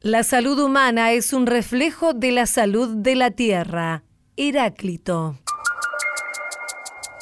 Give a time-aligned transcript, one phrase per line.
[0.00, 4.04] La salud humana es un reflejo de la salud de la Tierra.
[4.36, 5.40] Heráclito.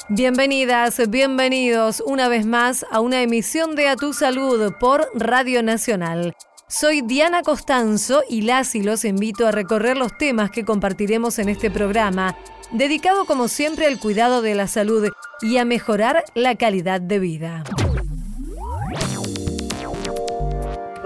[0.09, 6.35] Bienvenidas, bienvenidos una vez más a una emisión de A Tu Salud por Radio Nacional.
[6.69, 11.49] Soy Diana Costanzo y las y los invito a recorrer los temas que compartiremos en
[11.49, 12.37] este programa,
[12.71, 15.09] dedicado como siempre al cuidado de la salud
[15.41, 17.63] y a mejorar la calidad de vida.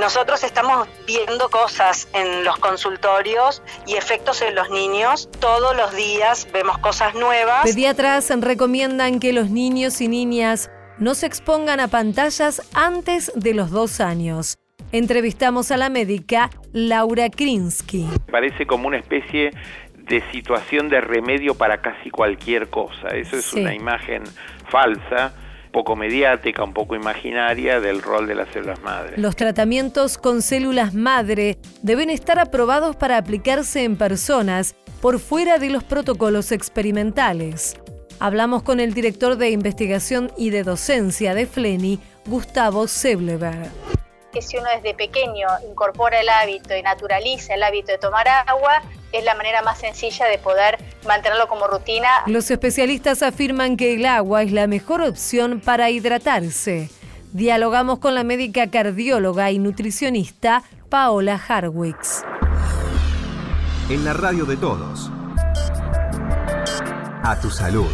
[0.02, 5.30] Nosotros estamos viendo cosas en los consultorios y efectos en los niños.
[5.40, 7.62] Todos los días vemos cosas nuevas.
[7.66, 13.70] Pediatras recomiendan que los niños y niñas no se expongan a pantallas antes de los
[13.70, 14.58] dos años.
[14.92, 18.10] Entrevistamos a la médica Laura Krinsky.
[18.32, 19.52] Parece como una especie
[19.98, 23.10] de situación de remedio para casi cualquier cosa.
[23.10, 24.24] Eso es una imagen
[24.68, 25.36] falsa
[25.72, 29.18] poco mediática, un poco imaginaria del rol de las células madre.
[29.18, 35.70] Los tratamientos con células madre deben estar aprobados para aplicarse en personas por fuera de
[35.70, 37.76] los protocolos experimentales.
[38.20, 43.70] Hablamos con el director de investigación y de docencia de FLENI, Gustavo Sebleber
[44.32, 48.82] que si uno desde pequeño incorpora el hábito y naturaliza el hábito de tomar agua,
[49.12, 52.08] es la manera más sencilla de poder mantenerlo como rutina.
[52.28, 56.90] Los especialistas afirman que el agua es la mejor opción para hidratarse.
[57.34, 62.24] Dialogamos con la médica cardióloga y nutricionista Paola Harwicks.
[63.90, 65.10] En la radio de todos.
[67.24, 67.90] A tu salud.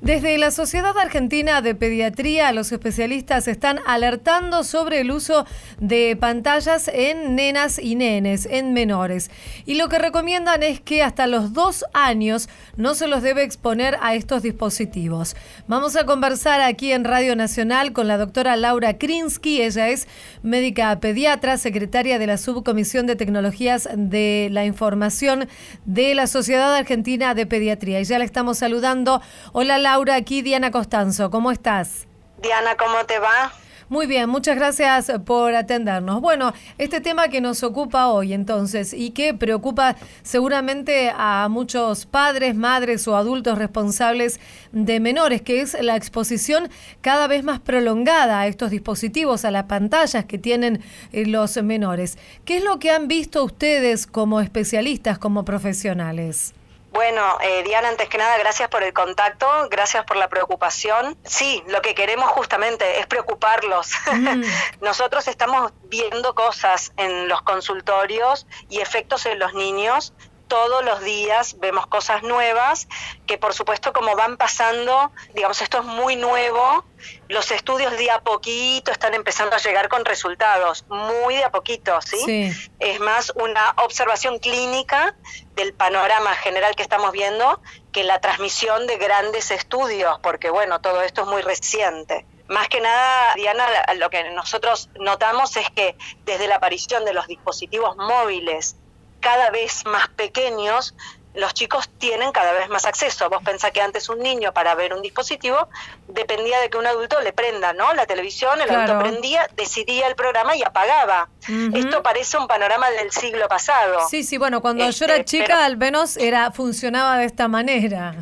[0.00, 5.44] Desde la Sociedad Argentina de Pediatría, los especialistas están alertando sobre el uso
[5.80, 9.28] de pantallas en nenas y nenes, en menores.
[9.66, 13.98] Y lo que recomiendan es que hasta los dos años no se los debe exponer
[14.00, 15.34] a estos dispositivos.
[15.66, 19.62] Vamos a conversar aquí en Radio Nacional con la doctora Laura Krinsky.
[19.62, 20.06] Ella es
[20.44, 25.48] médica pediatra, secretaria de la Subcomisión de Tecnologías de la Información
[25.86, 28.00] de la Sociedad Argentina de Pediatría.
[28.00, 29.20] Y ya la estamos saludando.
[29.52, 30.16] Hola Laura.
[30.16, 31.30] Aquí Diana Costanzo.
[31.30, 32.06] ¿Cómo estás?
[32.42, 33.50] Diana, ¿cómo te va?
[33.88, 36.20] Muy bien, muchas gracias por atendernos.
[36.20, 42.54] Bueno, este tema que nos ocupa hoy entonces y que preocupa seguramente a muchos padres,
[42.54, 44.40] madres o adultos responsables
[44.72, 46.68] de menores, que es la exposición
[47.00, 50.82] cada vez más prolongada a estos dispositivos, a las pantallas que tienen
[51.12, 52.18] eh, los menores.
[52.44, 56.52] ¿Qué es lo que han visto ustedes como especialistas, como profesionales?
[56.98, 61.16] Bueno, eh, Diana, antes que nada, gracias por el contacto, gracias por la preocupación.
[61.22, 63.92] Sí, lo que queremos justamente es preocuparlos.
[64.18, 64.42] Mm.
[64.80, 70.12] Nosotros estamos viendo cosas en los consultorios y efectos en los niños
[70.48, 72.88] todos los días vemos cosas nuevas
[73.26, 76.84] que por supuesto como van pasando, digamos, esto es muy nuevo,
[77.28, 82.00] los estudios de a poquito están empezando a llegar con resultados, muy de a poquito,
[82.00, 82.50] ¿sí?
[82.80, 85.14] Es más una observación clínica
[85.54, 87.60] del panorama general que estamos viendo
[87.92, 92.26] que la transmisión de grandes estudios, porque bueno, todo esto es muy reciente.
[92.48, 93.66] Más que nada, Diana,
[93.96, 98.76] lo que nosotros notamos es que desde la aparición de los dispositivos móviles
[99.20, 100.94] cada vez más pequeños,
[101.34, 103.30] los chicos tienen cada vez más acceso.
[103.30, 105.68] Vos pensás que antes un niño para ver un dispositivo
[106.08, 107.92] dependía de que un adulto le prenda, ¿no?
[107.94, 111.28] La televisión, el adulto prendía, decidía el programa y apagaba.
[111.74, 114.08] Esto parece un panorama del siglo pasado.
[114.08, 118.14] Sí, sí, bueno, cuando yo era este, chica al menos era funcionaba de esta manera.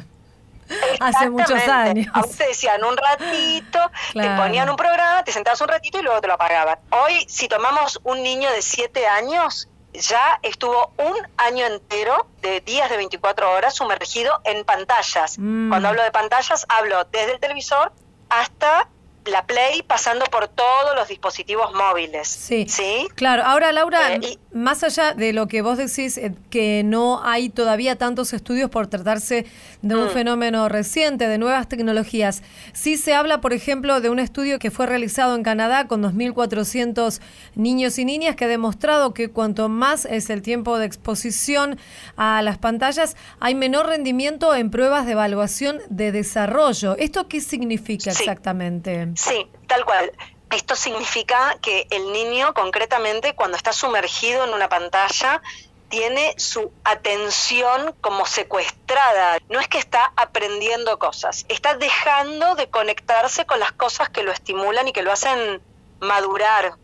[1.00, 2.08] Hace muchos años.
[2.12, 3.78] A te decían un ratito,
[4.12, 6.78] te ponían un programa, te sentabas un ratito y luego te lo apagaban.
[6.90, 9.68] Hoy, si tomamos un niño de 7 años,
[10.00, 15.38] ya estuvo un año entero de días de 24 horas sumergido en pantallas.
[15.38, 15.68] Mm.
[15.68, 17.92] Cuando hablo de pantallas, hablo desde el televisor
[18.28, 18.88] hasta
[19.26, 22.28] la Play pasando por todos los dispositivos móviles.
[22.28, 22.66] Sí.
[22.68, 23.08] ¿Sí?
[23.14, 23.42] Claro.
[23.44, 27.96] Ahora, Laura, eh, más allá de lo que vos decís, eh, que no hay todavía
[27.96, 29.46] tantos estudios por tratarse
[29.82, 30.10] de un mm.
[30.10, 32.42] fenómeno reciente, de nuevas tecnologías,
[32.72, 37.20] sí se habla, por ejemplo, de un estudio que fue realizado en Canadá con 2.400
[37.54, 41.78] niños y niñas que ha demostrado que cuanto más es el tiempo de exposición
[42.16, 46.96] a las pantallas, hay menor rendimiento en pruebas de evaluación de desarrollo.
[46.96, 49.15] ¿Esto qué significa exactamente?
[49.16, 50.12] Sí, tal cual.
[50.50, 55.42] Esto significa que el niño concretamente cuando está sumergido en una pantalla
[55.88, 59.38] tiene su atención como secuestrada.
[59.48, 64.32] No es que está aprendiendo cosas, está dejando de conectarse con las cosas que lo
[64.32, 65.60] estimulan y que lo hacen
[66.00, 66.74] madurar,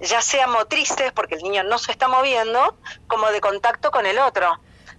[0.00, 4.18] ya sea motrices, porque el niño no se está moviendo, como de contacto con el
[4.18, 4.58] otro.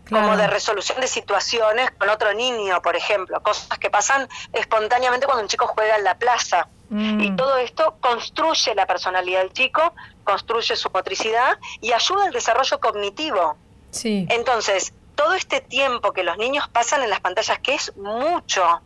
[0.10, 5.44] como de resolución de situaciones con otro niño, por ejemplo, cosas que pasan espontáneamente cuando
[5.44, 6.70] un chico juega en la plaza.
[6.90, 7.22] Mm.
[7.22, 9.94] Y todo esto construye la personalidad del chico,
[10.24, 13.58] construye su motricidad y ayuda al desarrollo cognitivo.
[13.92, 14.26] Sí.
[14.30, 18.82] Entonces, todo este tiempo que los niños pasan en las pantallas, que es mucho,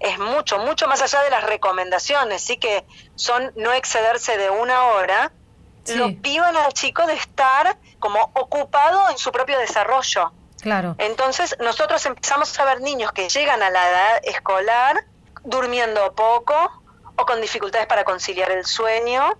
[0.00, 2.84] es mucho, mucho más allá de las recomendaciones, sí que
[3.14, 5.32] son no excederse de una hora,
[5.94, 10.32] lo privan al chico de estar como ocupado en su propio desarrollo.
[10.60, 10.96] Claro.
[10.98, 15.04] Entonces, nosotros empezamos a ver niños que llegan a la edad escolar
[15.44, 16.82] durmiendo poco
[17.16, 19.36] o con dificultades para conciliar el sueño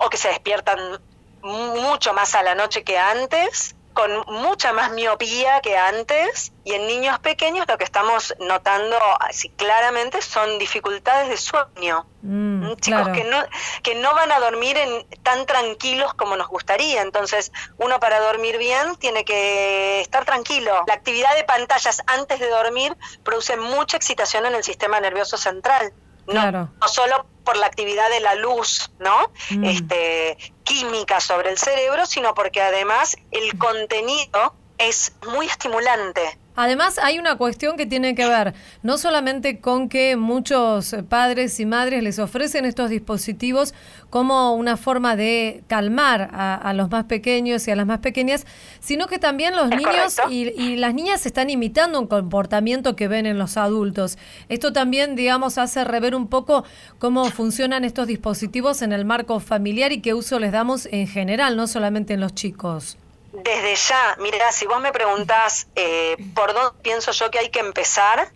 [0.00, 1.00] o que se despiertan
[1.42, 6.86] mucho más a la noche que antes con mucha más miopía que antes y en
[6.86, 12.06] niños pequeños lo que estamos notando así claramente son dificultades de sueño.
[12.22, 13.38] Mm, mm, chicos que, no,
[13.82, 17.02] que no van a dormir en, tan tranquilos como nos gustaría.
[17.02, 20.84] Entonces, uno para dormir bien tiene que estar tranquilo.
[20.86, 25.92] La actividad de pantallas antes de dormir produce mucha excitación en el sistema nervioso central.
[26.32, 29.30] No, no solo por la actividad de la luz, ¿no?
[29.50, 29.64] Mm.
[29.64, 36.38] Este, química sobre el cerebro, sino porque además el contenido es muy estimulante.
[36.56, 41.64] Además, hay una cuestión que tiene que ver no solamente con que muchos padres y
[41.64, 43.72] madres les ofrecen estos dispositivos
[44.10, 48.44] como una forma de calmar a, los más pequeños y a las más pequeñas,
[48.80, 53.38] sino que también los niños y, las niñas están imitando un comportamiento que ven en
[53.38, 54.18] los adultos.
[54.48, 56.64] Esto también, digamos, hace rever un poco
[56.98, 61.56] cómo funcionan estos dispositivos en el marco familiar y qué uso les damos en general,
[61.56, 62.98] no solamente en los chicos.
[63.32, 67.60] Desde ya, mira, si vos me preguntás eh, por dónde pienso yo que hay que
[67.60, 68.32] empezar,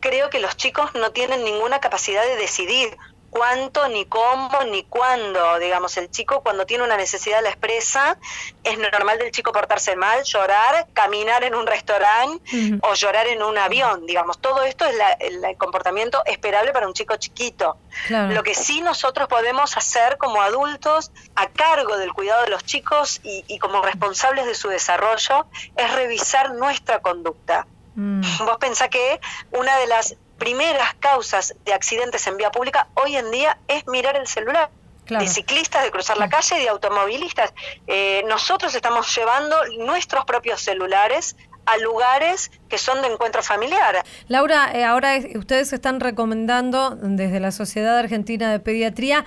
[0.00, 2.96] creo que los chicos no tienen ninguna capacidad de decidir
[3.34, 5.58] cuánto, ni cómo, ni cuándo.
[5.58, 8.16] Digamos, el chico cuando tiene una necesidad la expresa,
[8.62, 13.58] es normal del chico portarse mal, llorar, caminar en un restaurante o llorar en un
[13.58, 14.06] avión.
[14.06, 17.76] Digamos, todo esto es el comportamiento esperable para un chico chiquito.
[18.08, 23.20] Lo que sí nosotros podemos hacer como adultos a cargo del cuidado de los chicos
[23.24, 25.46] y, como responsables de su desarrollo
[25.76, 27.66] es revisar nuestra conducta.
[27.96, 28.22] Mm.
[28.44, 29.20] Vos pensás que
[29.52, 34.14] una de las primeras causas de accidentes en vía pública hoy en día es mirar
[34.16, 34.68] el celular.
[35.08, 37.52] de ciclistas, de cruzar la calle, de automovilistas.
[37.86, 41.36] Eh, nosotros estamos llevando nuestros propios celulares
[41.66, 44.02] a lugares que son de encuentro familiar.
[44.28, 49.24] Laura, eh, ahora ustedes están recomendando desde la Sociedad Argentina de Pediatría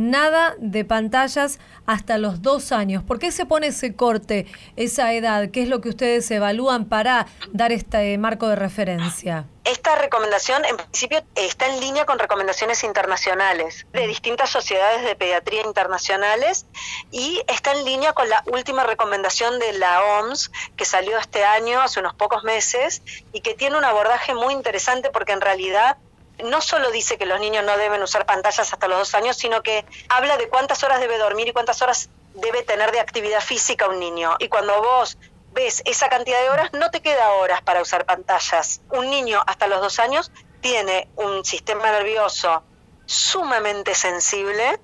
[0.00, 3.02] nada de pantallas hasta los dos años.
[3.02, 5.50] ¿Por qué se pone ese corte, esa edad?
[5.50, 9.46] ¿Qué es lo que ustedes evalúan para dar este marco de referencia?
[9.64, 15.62] Esta recomendación, en principio, está en línea con recomendaciones internacionales de distintas sociedades de pediatría
[15.64, 16.66] internacionales
[17.10, 21.80] y está en línea con la última recomendación de la OMS que salió este año,
[21.82, 23.02] hace unos pocos meses,
[23.32, 25.98] y que tiene un abordaje muy interesante porque en realidad
[26.42, 29.62] no solo dice que los niños no deben usar pantallas hasta los dos años, sino
[29.62, 33.88] que habla de cuántas horas debe dormir y cuántas horas debe tener de actividad física
[33.88, 34.36] un niño.
[34.38, 35.18] Y cuando vos
[35.52, 38.80] ves esa cantidad de horas, no te queda horas para usar pantallas.
[38.90, 42.62] Un niño hasta los dos años tiene un sistema nervioso
[43.06, 44.80] sumamente sensible,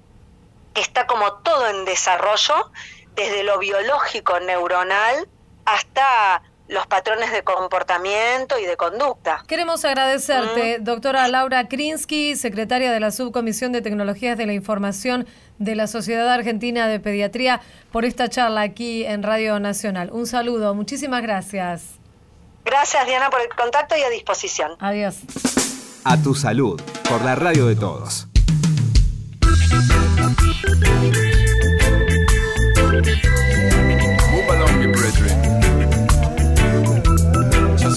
[0.74, 2.70] que está como todo en desarrollo,
[3.14, 5.28] desde lo biológico neuronal
[5.64, 9.42] hasta los patrones de comportamiento y de conducta.
[9.46, 15.26] Queremos agradecerte, doctora Laura Krinsky, secretaria de la Subcomisión de Tecnologías de la Información
[15.58, 17.60] de la Sociedad Argentina de Pediatría,
[17.92, 20.10] por esta charla aquí en Radio Nacional.
[20.12, 21.96] Un saludo, muchísimas gracias.
[22.64, 24.72] Gracias, Diana, por el contacto y a disposición.
[24.80, 25.18] Adiós.
[26.04, 28.26] A tu salud, por la radio de todos.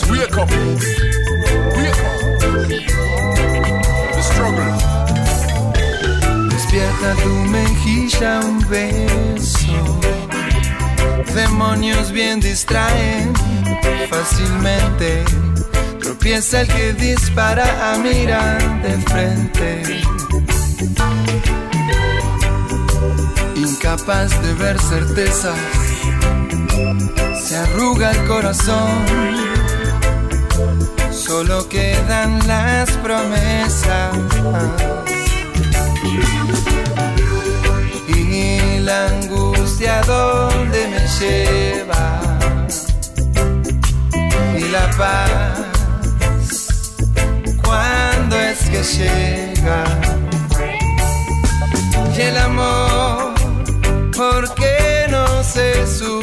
[0.02, 0.50] Up.
[4.16, 4.78] The struggle.
[6.50, 10.00] Despierta tu mejilla un beso.
[11.36, 13.34] Demonios bien distraen
[14.10, 15.26] fácilmente.
[16.00, 20.02] Tropieza el que dispara a mirar de frente.
[23.56, 25.58] Incapaz de ver certezas,
[27.44, 29.06] se arruga el corazón
[31.30, 34.18] solo quedan las promesas.
[38.08, 42.20] Y la angustia donde me lleva.
[44.58, 45.60] Y la paz,
[47.64, 49.84] cuando es que llega.
[52.18, 53.36] Y el amor,
[54.18, 56.19] ¿por qué no se subleva?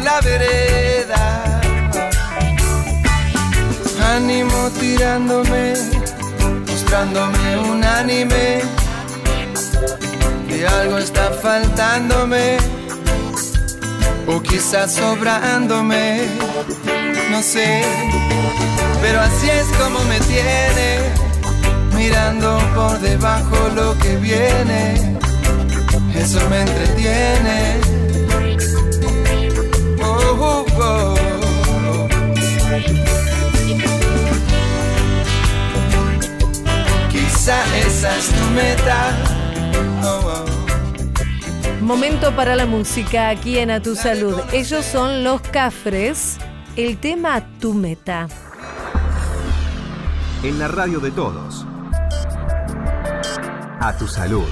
[0.00, 1.60] La vereda
[4.16, 5.74] ánimo tirándome,
[6.66, 8.62] mostrándome un anime.
[10.48, 12.56] Que algo está faltándome,
[14.26, 16.28] o quizás sobrándome,
[17.30, 17.82] no sé.
[19.02, 20.98] Pero así es como me tiene,
[21.94, 25.18] mirando por debajo lo que viene.
[26.14, 27.85] Eso me entretiene.
[30.38, 30.66] Oh.
[37.86, 39.16] esa es tu meta.
[40.02, 41.82] Oh, oh.
[41.82, 44.40] Momento para la música aquí en A Tu Salud.
[44.52, 46.38] Ellos son los Cafres.
[46.76, 48.28] El tema Tu Meta.
[50.42, 51.66] En la radio de todos.
[53.80, 54.46] A Tu Salud.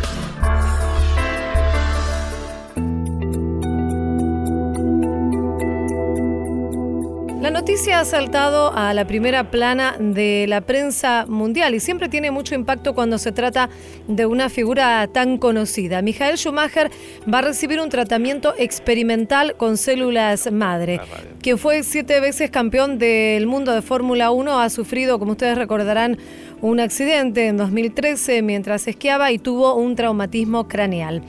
[7.65, 12.55] Noticia ha saltado a la primera plana de la prensa mundial y siempre tiene mucho
[12.55, 13.71] impacto cuando se trata
[14.07, 16.03] de una figura tan conocida.
[16.03, 16.91] Michael Schumacher
[17.33, 21.01] va a recibir un tratamiento experimental con células madre.
[21.41, 26.19] Quien fue siete veces campeón del mundo de Fórmula 1 ha sufrido, como ustedes recordarán,
[26.61, 31.23] un accidente en 2013 mientras esquiaba y tuvo un traumatismo craneal.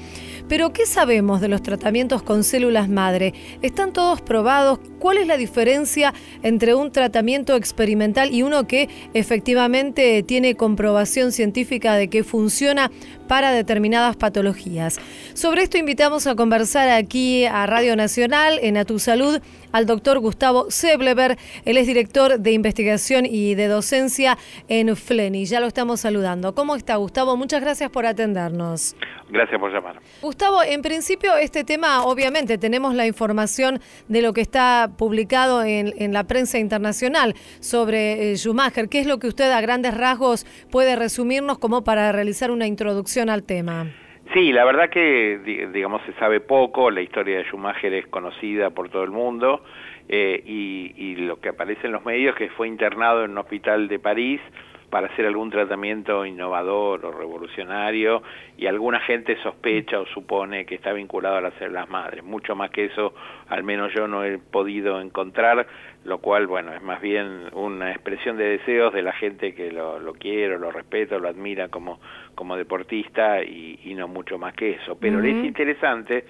[0.50, 3.34] Pero ¿qué sabemos de los tratamientos con células madre?
[3.62, 4.80] ¿Están todos probados?
[5.06, 11.94] ¿Cuál es la diferencia entre un tratamiento experimental y uno que efectivamente tiene comprobación científica
[11.94, 12.90] de que funciona
[13.28, 14.98] para determinadas patologías?
[15.36, 19.40] Sobre esto invitamos a conversar aquí a Radio Nacional en A Tu Salud
[19.76, 21.38] al doctor Gustavo Sebleber.
[21.66, 24.38] Él es director de investigación y de docencia
[24.70, 25.46] en FLENI.
[25.46, 26.56] Ya lo estamos saludando.
[26.56, 27.36] ¿Cómo está, Gustavo?
[27.36, 28.96] Muchas gracias por atendernos.
[29.30, 30.00] Gracias por llamar.
[30.22, 36.14] Gustavo, en principio este tema, obviamente, tenemos la información de lo que está publicado en,
[36.14, 38.90] la prensa internacional sobre eh, Schumacher.
[38.90, 43.30] ¿Qué es lo que usted a grandes rasgos puede resumirnos como para realizar una introducción
[43.30, 43.88] al tema?
[44.34, 48.90] Sí, la verdad que, digamos, se sabe poco, la historia de Schumacher es conocida por
[48.90, 49.64] todo el mundo
[50.10, 53.38] eh, y, y, lo que aparece en los medios es que fue internado en un
[53.38, 54.42] hospital de París
[54.90, 58.24] para hacer algún tratamiento innovador o revolucionario
[58.58, 62.24] y alguna gente sospecha o supone que está vinculado a las células madres.
[62.24, 63.14] Mucho más que eso,
[63.50, 65.68] al menos yo no he podido encontrar,
[66.04, 70.00] lo cual, bueno, es más bien una expresión de deseos de la gente que lo,
[70.00, 72.00] lo quiere, lo respeta, lo admira como,
[72.36, 74.98] como deportista y, no mucho más que eso.
[75.00, 76.26] Pero es interesante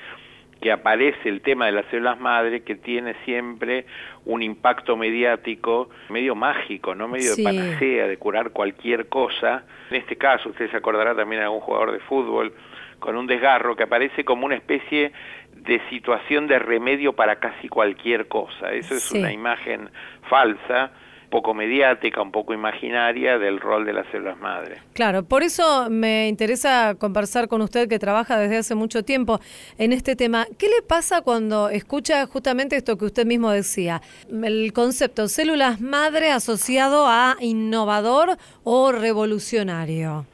[0.62, 3.86] que aparece el tema de las células madre que tiene siempre
[4.26, 9.64] un impacto mediático medio mágico, no medio de panacea, de curar cualquier cosa.
[9.90, 12.54] En este caso, usted se acordará también de algún jugador de fútbol
[13.00, 15.12] con un desgarro que aparece como una especie
[15.54, 18.72] de situación de remedio para casi cualquier cosa.
[18.72, 19.90] Eso es una imagen
[20.30, 20.92] falsa
[21.29, 24.77] poco mediática, un poco imaginaria del rol de las células madre.
[24.94, 29.39] Claro, por eso me interesa conversar con usted que trabaja desde hace mucho tiempo
[29.77, 30.46] en este tema.
[30.58, 34.01] ¿Qué le pasa cuando escucha justamente esto que usted mismo decía?
[34.29, 40.25] El concepto células madre asociado a innovador o revolucionario.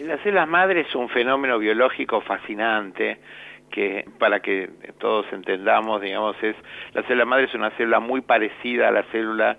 [0.00, 3.18] Las células madre es un fenómeno biológico fascinante
[3.70, 6.56] que para que todos entendamos, digamos, es
[6.92, 9.56] la célula madre es una célula muy parecida a la célula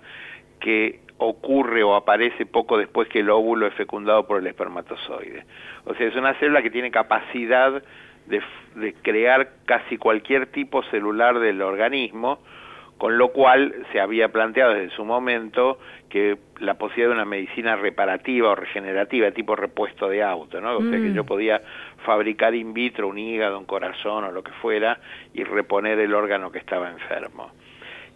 [0.60, 5.44] que ocurre o aparece poco después que el óvulo es fecundado por el espermatozoide.
[5.84, 7.82] O sea, es una célula que tiene capacidad
[8.26, 8.42] de,
[8.76, 12.38] de, crear casi cualquier tipo celular del organismo,
[12.98, 17.76] con lo cual se había planteado desde su momento que la posibilidad de una medicina
[17.76, 20.76] reparativa o regenerativa, tipo repuesto de auto, ¿no?
[20.76, 21.14] O sea, que mm.
[21.14, 21.62] yo podía
[22.04, 25.00] fabricar in vitro un hígado, un corazón o lo que fuera
[25.32, 27.50] y reponer el órgano que estaba enfermo.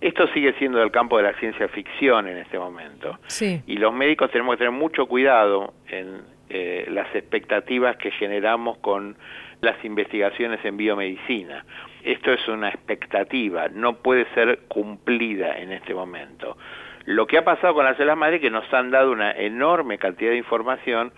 [0.02, 3.20] Esto sigue siendo del campo de la ciencia ficción en este momento.
[3.40, 9.16] Y los médicos tenemos que tener mucho cuidado en eh, las expectativas que generamos con
[9.60, 11.64] las investigaciones en biomedicina.
[12.02, 16.56] Esto es una expectativa, no puede ser cumplida en este momento.
[17.04, 19.98] Lo que ha pasado con las células madre es que nos han dado una enorme
[19.98, 21.12] cantidad de información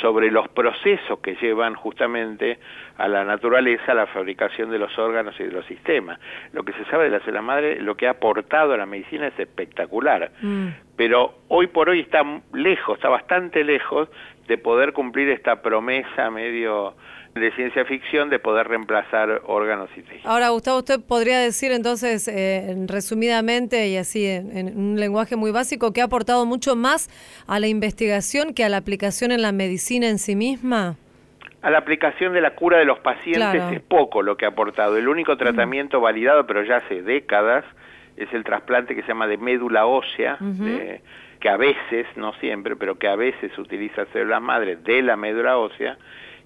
[0.00, 2.58] sobre los procesos que llevan justamente
[2.98, 6.18] a la naturaleza la fabricación de los órganos y de los sistemas.
[6.52, 9.28] Lo que se sabe de la célula madre, lo que ha aportado a la medicina
[9.28, 10.68] es espectacular, mm.
[10.96, 14.08] pero hoy por hoy está lejos, está bastante lejos
[14.46, 16.94] de poder cumplir esta promesa medio
[17.40, 20.26] de ciencia ficción de poder reemplazar órganos y tejidos.
[20.26, 25.92] Ahora, Gustavo, usted podría decir entonces, eh, resumidamente y así en, un lenguaje muy básico,
[25.92, 27.08] que ha aportado mucho más
[27.46, 30.96] a la investigación que a la aplicación en la medicina en sí misma.
[31.62, 34.96] A la aplicación de la cura de los pacientes es poco lo que ha aportado.
[34.96, 37.64] El único tratamiento validado, pero ya hace décadas,
[38.16, 41.00] es el trasplante que se llama de médula ósea, de
[41.40, 45.58] que a veces, no siempre, pero que a veces utiliza células madre de la médula
[45.58, 45.98] ósea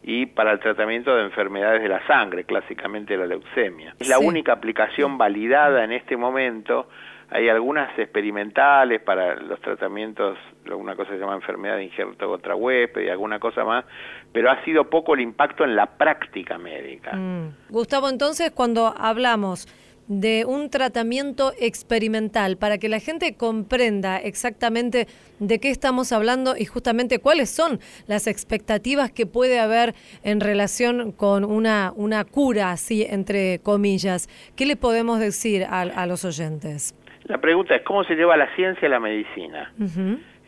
[0.02, 3.94] y para el tratamiento de enfermedades de la sangre, clásicamente la leucemia.
[3.98, 6.88] Es la única aplicación validada en este momento.
[7.30, 13.02] Hay algunas experimentales para los tratamientos, alguna cosa se llama enfermedad de injerto contra huésped
[13.02, 13.84] y alguna cosa más,
[14.32, 17.14] pero ha sido poco el impacto en la práctica médica.
[17.14, 17.54] Mm.
[17.68, 19.68] Gustavo, entonces cuando hablamos
[20.10, 25.06] de un tratamiento experimental para que la gente comprenda exactamente
[25.38, 31.12] de qué estamos hablando y justamente cuáles son las expectativas que puede haber en relación
[31.12, 34.26] con una, una cura, así entre comillas.
[34.56, 36.92] ¿Qué le podemos decir a, los oyentes?
[37.26, 39.72] La pregunta es cómo se lleva la ciencia a la medicina.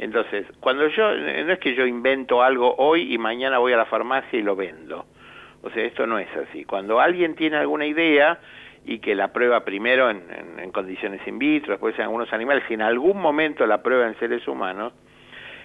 [0.01, 3.87] Entonces, cuando yo, no es que yo invento algo hoy y mañana voy a la
[3.87, 5.07] farmacia y lo vendo.
[5.63, 6.65] O sea, esto no es así.
[6.65, 8.41] Cuando alguien tiene alguna idea,
[8.85, 12.83] y que la prueba primero en, condiciones in vitro, después en algunos animales, si en
[12.83, 14.93] algún momento la prueba en seres humanos,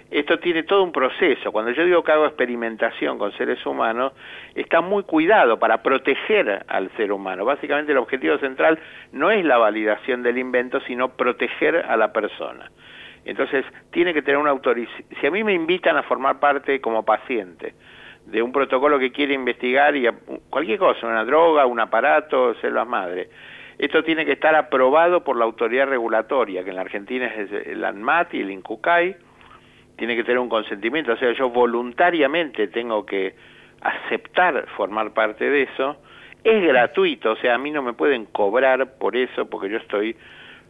[0.10, 1.52] esto tiene todo un proceso.
[1.52, 4.14] Cuando yo digo que hago experimentación con seres humanos,
[4.56, 7.44] está muy cuidado para proteger al ser humano.
[7.44, 8.80] Básicamente el objetivo central
[9.12, 12.72] no es la validación del invento, sino proteger a la persona.
[13.26, 15.08] Entonces, tiene que tener una autorización.
[15.20, 17.74] Si a mí me invitan a formar parte como paciente,
[18.28, 20.08] de un protocolo que quiere investigar y
[20.50, 23.30] cualquier cosa, una droga, un aparato, células madre.
[23.78, 27.84] Esto tiene que estar aprobado por la autoridad regulatoria, que en la Argentina es el
[27.86, 29.16] ANMAT y el INCUCAI,
[29.96, 33.36] tiene que tener un consentimiento, o sea, yo voluntariamente tengo que
[33.82, 35.98] aceptar formar parte de eso,
[36.44, 40.16] es gratuito, o sea, a mí no me pueden cobrar por eso, porque yo estoy,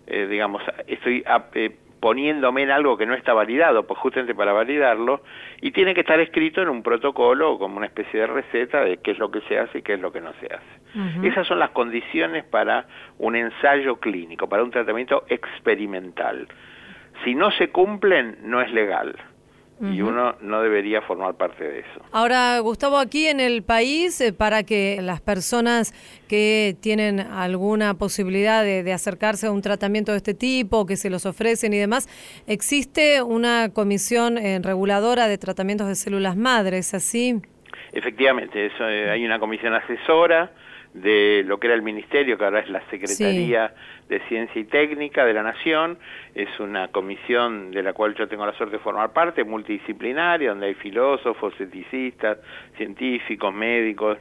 [0.05, 1.23] eh, digamos, estoy
[1.55, 1.75] eh,
[2.07, 5.23] poniéndome en algo que no está validado, pues justamente para validarlo,
[5.59, 9.11] y tiene que estar escrito en un protocolo como una especie de receta de qué
[9.11, 11.27] es lo que se hace y qué es lo que no se hace.
[11.27, 12.85] Esas son las condiciones para
[13.17, 16.47] un ensayo clínico, para un tratamiento experimental.
[17.25, 19.13] Si no se cumplen, no es legal
[19.79, 22.01] y uno no debería formar parte de eso.
[22.11, 25.93] Ahora, Gustavo, aquí en el país, eh, para que las personas
[26.27, 31.25] que tienen alguna posibilidad de, acercarse a un tratamiento de este tipo, que se los
[31.25, 32.07] ofrecen y demás,
[32.47, 37.41] existe una comisión eh, reguladora de tratamientos de células madres, ¿así?
[37.91, 40.51] Efectivamente, eso, eh, hay una comisión asesora
[40.93, 43.73] de lo que era el ministerio, que ahora es la Secretaría
[44.09, 45.97] de Ciencia y Técnica de la Nación.
[46.35, 50.67] Es una comisión de la cual yo tengo la suerte de formar parte, multidisciplinaria, donde
[50.67, 52.37] hay filósofos, eticistas,
[52.77, 54.17] científicos, médicos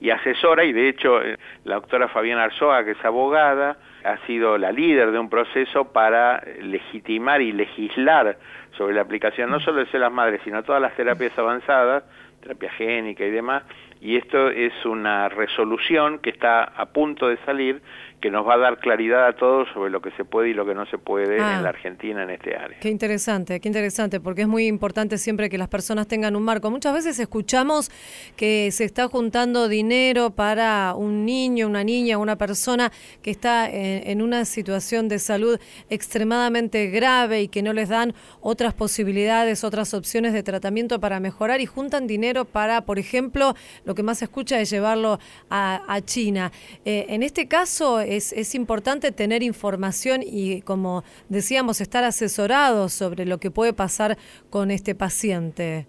[0.00, 4.58] y asesora, y de hecho eh, la doctora Fabiana Arzoa, que es abogada, ha sido
[4.58, 8.36] la líder de un proceso para legitimar y legislar
[8.76, 12.04] sobre la aplicación no solo de células madres, sino todas las terapias avanzadas,
[12.40, 13.62] terapia génica y demás,
[14.00, 17.80] y esto es una resolución que está a punto de salir
[18.22, 20.64] que nos va a dar claridad a todos sobre lo que se puede y lo
[20.64, 21.60] que no se puede en ah.
[21.60, 22.78] la Argentina en este área.
[22.78, 26.70] Qué interesante, qué interesante, porque es muy importante siempre que las personas tengan un marco.
[26.70, 27.90] Muchas veces escuchamos
[28.36, 34.22] que se está juntando dinero para un niño, una niña, una persona que está en,
[34.22, 35.58] una situación de salud
[35.90, 41.60] extremadamente grave y que no les dan otras posibilidades, otras opciones de tratamiento para mejorar
[41.60, 45.18] y juntan dinero para, por ejemplo, lo que más se escucha es llevarlo
[45.50, 46.50] a, China.
[46.84, 53.26] Eh, en este caso, es, es importante tener información y, como decíamos, estar asesorados sobre
[53.26, 54.16] lo que puede pasar
[54.50, 55.86] con este paciente.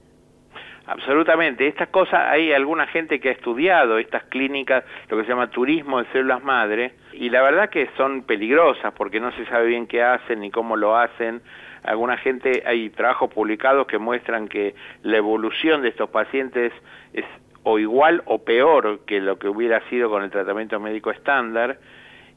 [0.85, 1.67] Absolutamente.
[1.67, 5.99] Estas cosas, hay alguna gente que ha estudiado estas clínicas, lo que se llama turismo
[5.99, 10.03] de células madre, y la verdad que son peligrosas porque no se sabe bien qué
[10.03, 11.41] hacen ni cómo lo hacen.
[11.83, 16.73] Alguna gente, hay trabajos publicados que muestran que la evolución de estos pacientes
[17.13, 17.25] es
[17.63, 21.77] o igual o peor que lo que hubiera sido con el tratamiento médico estándar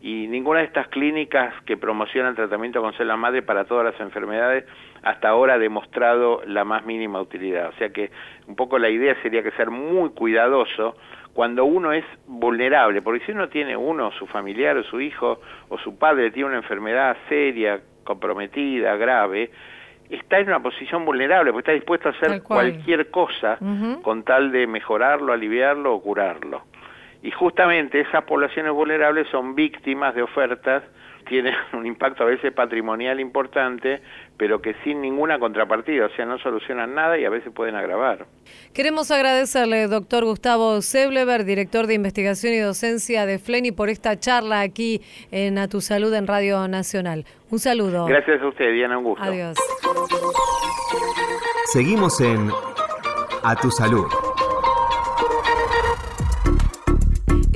[0.00, 4.64] y ninguna de estas clínicas que promocionan tratamiento con célula madre para todas las enfermedades
[5.02, 7.70] hasta ahora ha demostrado la más mínima utilidad.
[7.70, 8.10] O sea que
[8.46, 10.96] un poco la idea sería que ser muy cuidadoso
[11.32, 15.78] cuando uno es vulnerable, porque si uno tiene uno, su familiar o su hijo o
[15.78, 19.50] su padre tiene una enfermedad seria, comprometida, grave,
[20.08, 23.58] está en una posición vulnerable, porque está dispuesto a hacer cualquier cosa
[24.02, 26.62] con tal de mejorarlo, aliviarlo o curarlo.
[27.26, 30.84] Y justamente esas poblaciones vulnerables son víctimas de ofertas,
[31.28, 34.00] tienen un impacto a veces patrimonial importante,
[34.36, 38.26] pero que sin ninguna contrapartida, o sea, no solucionan nada y a veces pueden agravar.
[38.72, 44.60] Queremos agradecerle, doctor Gustavo Seblever, director de investigación y docencia de FLENI, por esta charla
[44.60, 45.00] aquí
[45.32, 47.24] en A Tu Salud en Radio Nacional.
[47.50, 48.06] Un saludo.
[48.06, 49.24] Gracias a usted, Diana, un gusto.
[49.24, 49.58] Adiós.
[51.72, 52.52] Seguimos en
[53.42, 54.06] A Tu Salud.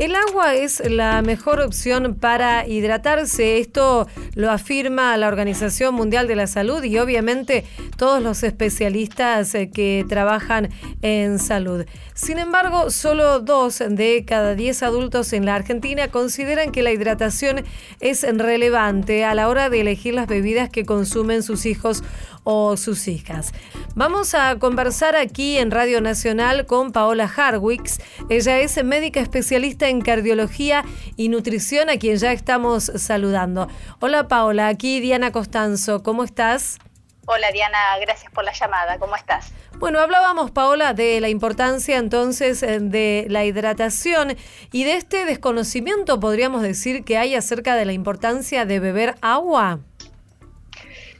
[0.00, 3.58] El agua es la mejor opción para hidratarse.
[3.58, 4.08] Esto
[4.40, 7.64] lo afirma la Organización Mundial de la Salud y obviamente
[7.96, 10.70] todos los especialistas eh, que trabajan
[11.02, 11.84] en salud.
[12.14, 17.64] Sin embargo, solo dos de cada diez adultos en la Argentina consideran que la hidratación
[18.00, 22.02] es relevante a la hora de elegir las bebidas que consumen sus hijos
[22.44, 23.52] o sus hijas.
[23.94, 28.00] Vamos a conversar aquí en Radio Nacional con Paola Harwicks.
[28.28, 30.84] Ella es médica especialista en cardiología
[31.16, 33.68] y nutrición a quien ya estamos saludando.
[34.00, 36.78] Hola Paola, aquí Diana Costanzo, ¿cómo estás?
[37.26, 39.52] Hola Diana, gracias por la llamada, ¿cómo estás?
[39.78, 44.36] Bueno, hablábamos, Paola, de la importancia entonces eh, de la hidratación
[44.70, 49.80] y de este desconocimiento, podríamos decir, que hay acerca de la importancia de beber agua.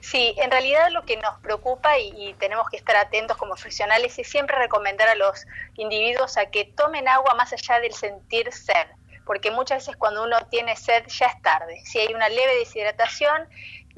[0.00, 4.28] Sí, en realidad lo que nos preocupa y, tenemos que estar atentos como profesionales es
[4.28, 5.46] siempre recomendar a los
[5.76, 8.86] individuos a que tomen agua más allá del sentir sed,
[9.24, 11.80] porque muchas veces cuando uno tiene sed ya es tarde.
[11.84, 13.48] Si hay una leve deshidratación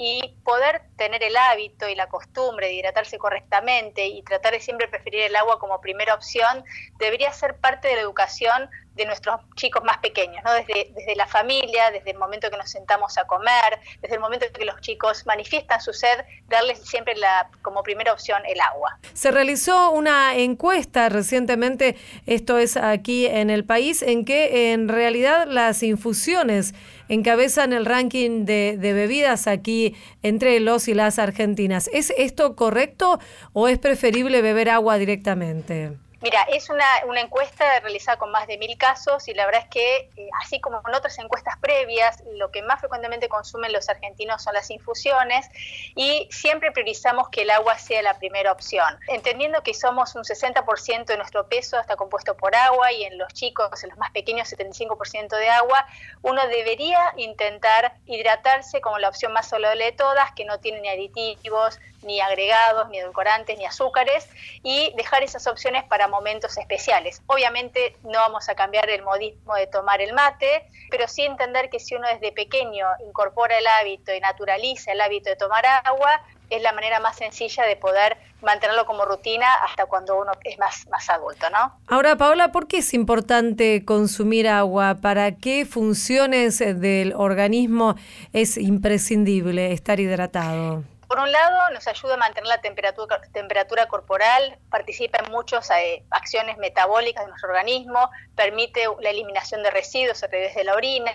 [0.05, 4.89] y poder tener el hábito y la costumbre de hidratarse correctamente y tratar de siempre
[4.89, 6.65] preferir el agua como primera opción
[6.99, 10.53] debería ser parte de la educación de nuestros chicos más pequeños, ¿no?
[10.53, 14.47] desde, desde la familia, desde el momento que nos sentamos a comer, desde el momento
[14.53, 18.99] que los chicos manifiestan su sed, darles siempre la, como primera opción el agua.
[19.15, 25.47] Se realizó una encuesta recientemente, esto es aquí en el país, en que en realidad
[25.47, 26.75] las infusiones
[27.15, 31.91] encabezan el ranking de, de bebidas aquí entre los y las argentinas.
[31.93, 33.19] ¿Es esto correcto
[33.53, 35.93] o es preferible beber agua directamente?
[36.23, 36.87] Mira, es una,
[37.21, 40.81] encuesta realizada con más de mil casos y la verdad es que, eh, así como
[40.87, 45.49] en otras encuestas previas, lo que más frecuentemente consumen los argentinos son las infusiones
[45.97, 51.07] y siempre priorizamos que el agua sea la primera opción, entendiendo que somos un 60%
[51.07, 54.53] de nuestro peso está compuesto por agua y en los chicos, en los más pequeños,
[54.53, 55.85] 75% de agua,
[56.23, 60.89] uno debería intentar hidratarse como la opción más saludable de todas, que no tiene ni
[60.89, 64.29] aditivos, ni agregados, ni edulcorantes, ni azúcares,
[64.63, 67.23] y dejar esas opciones para momentos especiales.
[67.27, 71.81] Obviamente no vamos a cambiar el modismo de tomar el mate, pero sí entender que
[71.81, 76.63] si uno desde pequeño incorpora el hábito y naturaliza el hábito de tomar agua, es
[76.63, 81.09] la manera más sencilla de poder mantenerlo como rutina hasta cuando uno es más, más
[81.09, 81.79] adulto, ¿no?
[81.87, 84.99] Ahora, Paola, ¿por qué es importante consumir agua?
[85.01, 87.97] ¿Para qué funciones del organismo
[88.33, 90.85] es imprescindible estar hidratado?
[91.13, 96.07] Por un lado, nos ayuda a mantener la temperatura, temperatura corporal, participa en muchas eh,
[96.09, 101.13] acciones metabólicas de nuestro organismo, permite la eliminación de residuos a través de la orina,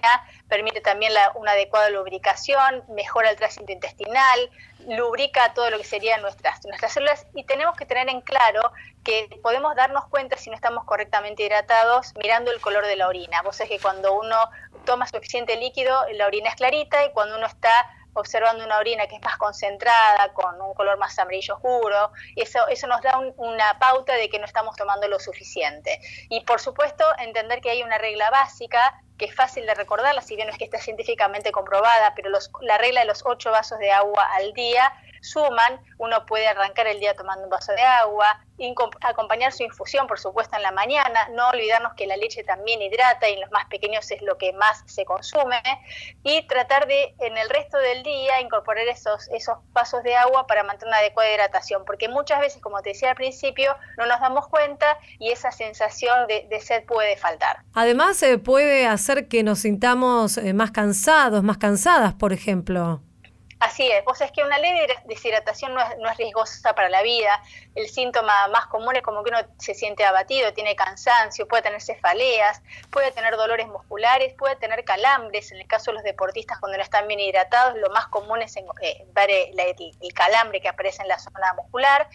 [0.48, 4.52] permite también una adecuada lubricación, mejora el tránsito intestinal,
[4.88, 8.72] lubrica todo lo que serían nuestras, nuestras células y tenemos que tener en claro
[9.04, 13.42] que podemos darnos cuenta si no estamos correctamente hidratados mirando el color de la orina.
[13.42, 14.38] Vos sabés que cuando uno
[14.86, 17.72] toma suficiente líquido, la orina es clarita y cuando uno está
[18.13, 22.88] observando una orina que es más concentrada, con un color más amarillo oscuro, eso, eso
[22.88, 26.00] nos da una pauta de que no estamos tomando lo suficiente.
[26.30, 30.36] Y por supuesto, entender que hay una regla básica que es fácil de recordarla, si
[30.36, 32.30] bien no es que esté científicamente comprobada, pero
[32.62, 36.99] la regla de los ocho vasos de agua al día suman, uno puede arrancar el
[36.99, 38.39] día tomando un vaso de agua,
[39.01, 43.30] acompañar su infusión, por supuesto, en la mañana, no olvidarnos que la leche también hidrata
[43.30, 45.62] y en los más pequeños es lo que más se consume,
[46.23, 50.63] y tratar de en el resto del día incorporar esos, esos vasos de agua para
[50.63, 54.47] mantener una adecuada hidratación, porque muchas veces, como te decía al principio, no nos damos
[54.47, 57.60] cuenta y esa sensación de, sed puede faltar.
[57.73, 63.01] Además, se puede hacer que nos sintamos eh, más cansados, más cansadas, por ejemplo.
[63.60, 67.02] Así es, vos es que una leve deshidratación no es, no es, riesgosa para la
[67.02, 67.41] vida.
[67.74, 71.82] El síntoma más común es como que uno se siente abatido, tiene cansancio, puede tener
[71.82, 75.52] cefaleas, puede tener dolores musculares, puede tener calambres.
[75.52, 78.56] En el caso de los deportistas, cuando no están bien hidratados, lo más común es
[78.58, 82.08] eh, ver el, el, calambre que aparece en la zona muscular.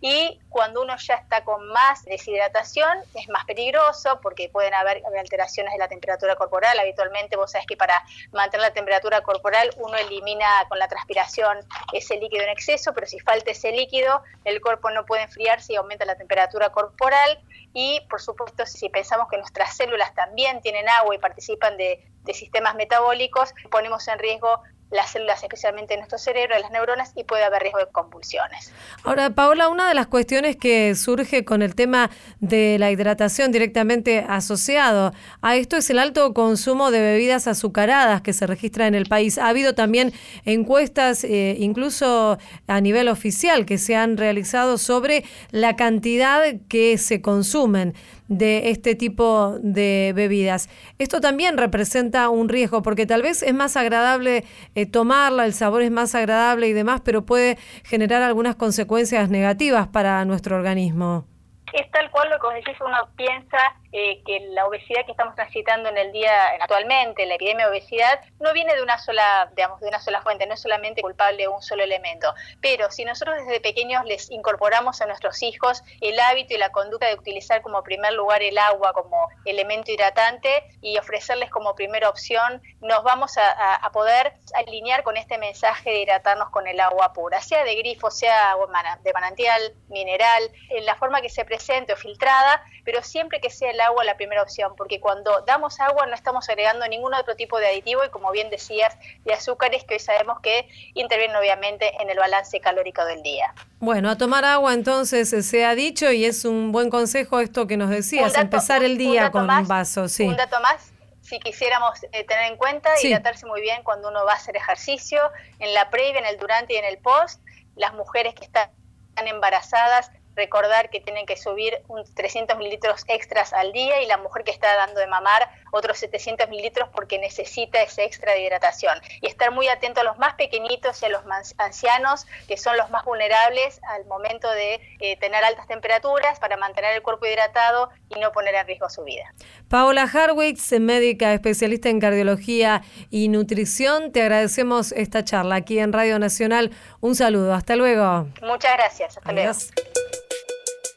[0.00, 5.72] Y cuando uno ya está con más deshidratación, es más peligroso porque pueden haber alteraciones
[5.74, 6.76] de la temperatura corporal.
[6.80, 11.58] Habitualmente, vos sabés que para mantener la temperatura corporal, uno elimina con la transpiración
[11.92, 15.76] ese líquido en exceso, pero si falta ese líquido, el cuerpo no puede enfriarse y
[15.76, 17.38] aumenta la temperatura corporal.
[17.72, 22.34] Y por supuesto, si pensamos que nuestras células también tienen agua y participan de, de
[22.34, 27.44] sistemas metabólicos, ponemos en riesgo las células, especialmente en nuestro cerebro, las neuronas, y puede
[27.44, 28.72] haber riesgo de convulsiones.
[29.04, 34.24] Ahora, Paola, una de las cuestiones que surge con el tema de la hidratación directamente
[34.28, 39.06] asociado a esto es el alto consumo de bebidas azucaradas que se registra en el
[39.06, 39.38] país.
[39.38, 40.12] Ha habido también
[40.44, 47.20] encuestas, eh, incluso a nivel oficial, que se han realizado sobre la cantidad que se
[47.20, 47.94] consumen
[48.28, 50.68] de este tipo de bebidas.
[50.98, 55.82] Esto también representa un riesgo porque tal vez es más agradable eh, tomarla, el sabor
[55.82, 61.26] es más agradable y demás, pero puede generar algunas consecuencias negativas para nuestro organismo.
[61.72, 63.58] Es tal cual lo que decís, uno piensa
[63.92, 68.20] eh, que la obesidad que estamos transitando en el día actualmente, la epidemia de obesidad,
[68.38, 71.48] no viene de una sola, digamos, de una sola fuente, no es solamente culpable de
[71.48, 72.34] un solo elemento.
[72.60, 77.06] Pero si nosotros desde pequeños les incorporamos a nuestros hijos el hábito y la conducta
[77.06, 82.62] de utilizar como primer lugar el agua como elemento hidratante y ofrecerles como primera opción,
[82.80, 87.64] nos vamos a, poder alinear con este mensaje de hidratarnos con el agua pura, sea
[87.64, 88.54] de grifo, sea
[89.02, 93.70] de manantial, mineral, en la forma que se presente o filtrada, pero siempre que sea
[93.70, 97.58] el agua la primera opción, porque cuando damos agua no estamos agregando ningún otro tipo
[97.58, 102.10] de aditivo y como bien decías, de azúcares que hoy sabemos que intervienen obviamente en
[102.10, 103.54] el balance calórico del día.
[103.80, 107.76] Bueno, a tomar agua entonces se ha dicho y es un buen consejo esto que
[107.76, 110.08] nos decías, empezar el día con un vaso.
[110.08, 110.26] Sí.
[110.26, 114.32] Un dato más, si quisiéramos eh, tener en cuenta, hidratarse muy bien cuando uno va
[114.32, 115.20] a hacer ejercicio,
[115.58, 117.40] en la previa, en el durante y en el post,
[117.76, 118.70] las mujeres que están
[119.16, 124.44] embarazadas recordar que tienen que subir un 300 mililitros extras al día y la mujer
[124.44, 128.98] que está dando de mamar otros 700 mililitros porque necesita ese extra de hidratación.
[129.20, 132.76] Y estar muy atento a los más pequeñitos y a los más ancianos, que son
[132.76, 137.90] los más vulnerables al momento de eh, tener altas temperaturas para mantener el cuerpo hidratado
[138.08, 139.34] y no poner en riesgo su vida.
[139.68, 146.18] Paola Harwitz, médica especialista en cardiología y nutrición, te agradecemos esta charla aquí en Radio
[146.18, 146.70] Nacional.
[147.00, 148.28] Un saludo, hasta luego.
[148.42, 149.52] Muchas gracias, hasta luego.